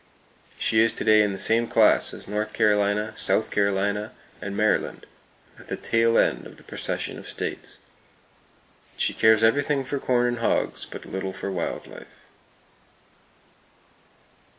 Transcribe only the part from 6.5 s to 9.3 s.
the procession of states. She